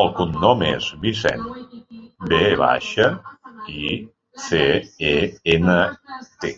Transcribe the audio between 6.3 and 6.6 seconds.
te.